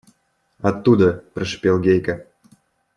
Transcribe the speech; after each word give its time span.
–Оттуда,– 0.61 1.23
прошипел 1.35 1.79
Гейка. 1.79 2.25